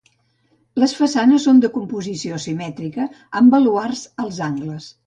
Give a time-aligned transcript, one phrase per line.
[0.83, 3.09] Les façanes són de composició simètrica,
[3.43, 4.95] amb baluards als angles.